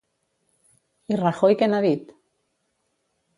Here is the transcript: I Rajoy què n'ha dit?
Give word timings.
I 1.15 1.19
Rajoy 1.19 1.57
què 1.61 1.69
n'ha 1.69 1.83
dit? 1.87 2.11